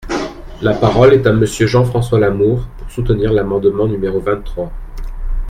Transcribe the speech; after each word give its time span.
La 0.63 0.73
parole 0.73 1.13
est 1.13 1.27
à 1.27 1.31
Monsieur 1.31 1.67
Jean-François 1.67 2.17
Lamour, 2.19 2.65
pour 2.79 2.89
soutenir 2.89 3.31
l’amendement 3.31 3.85
numéro 3.85 4.19
vingt-trois. 4.19 4.71